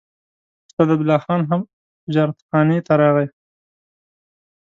[0.67, 1.61] استاد عبدالله خان هم
[2.05, 3.27] تجارتخانې ته راغی.